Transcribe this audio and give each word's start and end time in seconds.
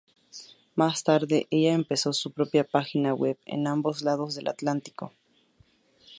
Más 0.73 1.03
tarde, 1.03 1.45
ella 1.51 1.73
empezó 1.73 2.11
su 2.11 2.31
propia 2.31 2.63
página 2.63 3.13
web 3.13 3.37
en 3.45 3.67
ambos 3.67 4.01
lados 4.01 4.33
del 4.33 4.47
Atlántico. 4.47 5.13